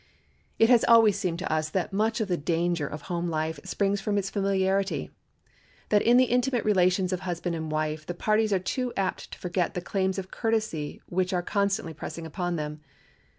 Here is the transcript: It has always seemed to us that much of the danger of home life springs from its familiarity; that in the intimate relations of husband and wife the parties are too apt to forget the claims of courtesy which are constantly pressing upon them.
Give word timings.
It 0.57 0.67
has 0.71 0.83
always 0.83 1.15
seemed 1.15 1.37
to 1.37 1.53
us 1.53 1.69
that 1.69 1.93
much 1.93 2.19
of 2.21 2.27
the 2.27 2.35
danger 2.35 2.87
of 2.87 3.03
home 3.03 3.27
life 3.29 3.59
springs 3.63 4.01
from 4.01 4.17
its 4.17 4.31
familiarity; 4.31 5.11
that 5.89 6.01
in 6.01 6.17
the 6.17 6.23
intimate 6.23 6.65
relations 6.65 7.13
of 7.13 7.19
husband 7.19 7.55
and 7.55 7.71
wife 7.71 8.07
the 8.07 8.15
parties 8.15 8.51
are 8.51 8.57
too 8.57 8.91
apt 8.97 9.29
to 9.33 9.37
forget 9.37 9.75
the 9.75 9.79
claims 9.79 10.17
of 10.17 10.31
courtesy 10.31 11.03
which 11.05 11.33
are 11.33 11.43
constantly 11.43 11.93
pressing 11.93 12.25
upon 12.25 12.55
them. 12.55 12.81